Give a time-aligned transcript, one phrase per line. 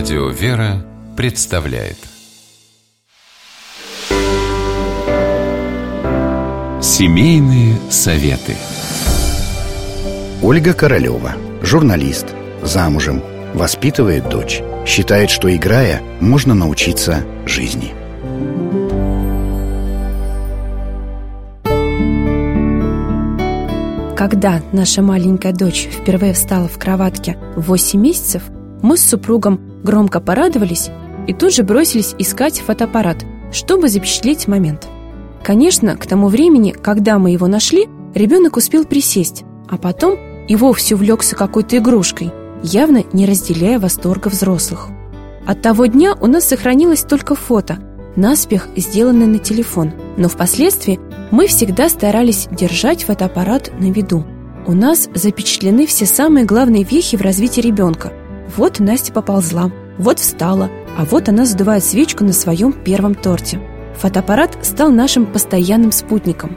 [0.00, 0.82] Радио «Вера»
[1.14, 1.98] представляет.
[6.80, 8.56] Семейные советы.
[10.42, 12.28] Ольга Королева, журналист,
[12.62, 13.22] замужем,
[13.52, 17.92] воспитывает дочь Считает, что играя, можно научиться жизни.
[24.16, 28.44] Когда наша маленькая дочь впервые встала в кроватке в 8 месяцев,
[28.80, 30.90] мы с супругом громко порадовались
[31.26, 34.88] и тут же бросились искать фотоаппарат, чтобы запечатлеть момент.
[35.42, 40.94] Конечно, к тому времени, когда мы его нашли, ребенок успел присесть, а потом и вовсе
[40.94, 44.88] увлекся какой-то игрушкой, явно не разделяя восторга взрослых.
[45.46, 47.78] От того дня у нас сохранилось только фото,
[48.16, 54.24] наспех сделанное на телефон, но впоследствии мы всегда старались держать фотоаппарат на виду.
[54.66, 58.12] У нас запечатлены все самые главные вехи в развитии ребенка.
[58.56, 63.60] Вот Настя поползла, вот встала, а вот она задувает свечку на своем первом торте.
[63.98, 66.56] Фотоаппарат стал нашим постоянным спутником.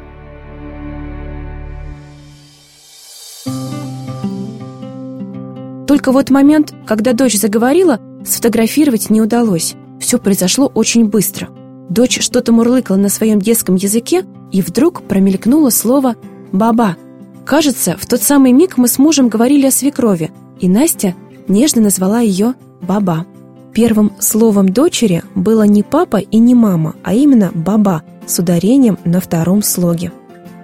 [5.87, 9.75] Только вот момент, когда дочь заговорила, сфотографировать не удалось.
[9.99, 11.49] Все произошло очень быстро.
[11.89, 16.15] Дочь что-то мурлыкала на своем детском языке, и вдруг промелькнуло слово
[16.51, 16.97] «баба».
[17.45, 21.13] Кажется, в тот самый миг мы с мужем говорили о свекрови, и Настя
[21.47, 23.25] нежно назвала ее «баба».
[23.73, 29.19] Первым словом дочери было не папа и не мама, а именно «баба» с ударением на
[29.19, 30.11] втором слоге.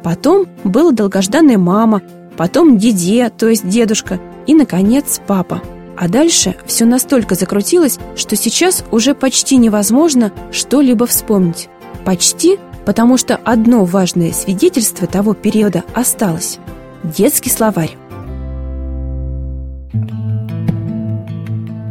[0.03, 2.01] Потом было долгожданная мама,
[2.37, 5.61] потом деде, то есть дедушка, и, наконец, папа.
[5.97, 11.67] А дальше все настолько закрутилось, что сейчас уже почти невозможно что-либо вспомнить.
[12.05, 16.59] Почти, потому что одно важное свидетельство того периода осталось–
[17.03, 17.97] детский словарь.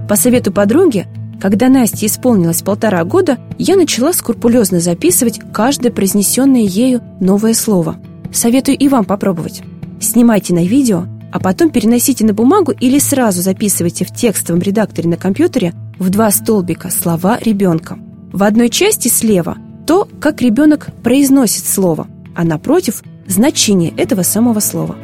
[0.09, 1.07] По совету подруги,
[1.39, 7.97] когда Насте исполнилось полтора года, я начала скрупулезно записывать каждое произнесенное ею новое слово.
[8.33, 9.61] Советую и вам попробовать.
[10.01, 15.19] Снимайте на видео, а потом переносите на бумагу или сразу записывайте в текстовом редакторе на
[15.19, 17.99] компьютере в два столбика слова ребенка.
[18.33, 24.97] В одной части слева то, как ребенок произносит слово, а напротив– значение этого самого слова.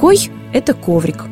[0.00, 1.26] Кой– это коврик,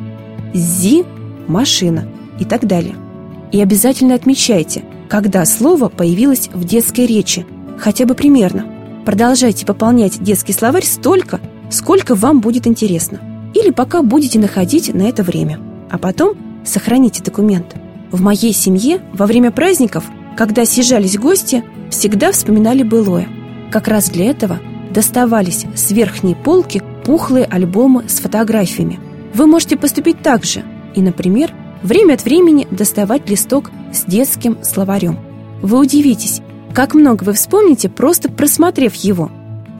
[0.53, 1.03] зи–
[1.47, 2.07] машина
[2.39, 2.95] и так далее–
[3.51, 7.45] и обязательно отмечайте, когда слово появилось в детской речи,
[7.77, 8.65] хотя бы примерно.
[9.05, 13.19] Продолжайте пополнять детский словарь столько, сколько вам будет интересно.
[13.53, 15.59] Или пока будете находить на это время.
[15.89, 17.75] А потом сохраните документ.
[18.11, 20.03] В моей семье во время праздников,
[20.35, 23.27] когда съезжались гости, всегда вспоминали былое.
[23.71, 24.59] Как раз для этого
[24.91, 28.99] доставались с верхней полки пухлые альбомы с фотографиями.
[29.33, 30.63] Вы можете поступить так же
[30.95, 31.53] и, например,
[31.83, 35.19] время от времени доставать листок с детским словарем.
[35.61, 36.41] Вы удивитесь,
[36.73, 39.31] как много вы вспомните, просто просмотрев его.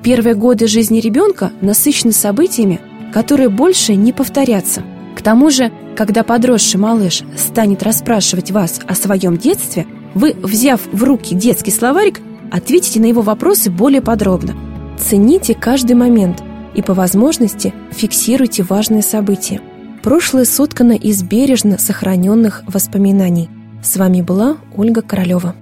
[0.03, 2.79] Первые годы жизни ребенка насыщены событиями,
[3.13, 4.83] которые больше не повторятся.
[5.15, 11.03] К тому же, когда подросший малыш станет расспрашивать вас о своем детстве, вы, взяв в
[11.03, 12.21] руки детский словарик,
[12.51, 14.55] ответите на его вопросы более подробно.
[14.99, 16.43] Цените каждый момент
[16.75, 19.61] и по возможности фиксируйте важные события.
[20.07, 23.49] Прошлое соткано из бережно сохраненных воспоминаний.
[23.83, 25.53] С вами была Ольга Королева.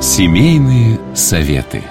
[0.00, 1.82] Семейные советы.